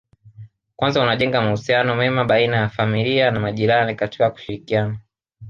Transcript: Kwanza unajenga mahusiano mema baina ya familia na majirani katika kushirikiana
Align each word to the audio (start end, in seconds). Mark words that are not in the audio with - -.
Kwanza 0.75 1.01
unajenga 1.01 1.41
mahusiano 1.41 1.95
mema 1.95 2.25
baina 2.25 2.57
ya 2.57 2.69
familia 2.69 3.31
na 3.31 3.39
majirani 3.39 3.95
katika 3.95 4.29
kushirikiana 4.29 4.99